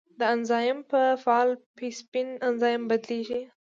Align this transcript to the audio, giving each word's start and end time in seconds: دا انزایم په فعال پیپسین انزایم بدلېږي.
دا 0.19 0.25
انزایم 0.35 0.79
په 0.91 1.01
فعال 1.23 1.49
پیپسین 1.77 2.27
انزایم 2.47 2.83
بدلېږي. 2.89 3.41